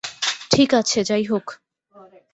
ঠিক 0.51 0.69
আছে, 0.73 0.99
যাইহোক। 1.03 1.45